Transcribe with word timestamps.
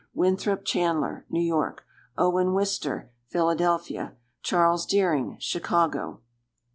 Winthrop 0.15 0.65
Chanler, 0.65 1.25
New 1.29 1.43
York. 1.43 1.85
Owen 2.17 2.55
Wister, 2.55 3.11
Philadelphia. 3.27 4.15
Charles 4.41 4.83
Deering, 4.87 5.37
Chicago. 5.39 6.21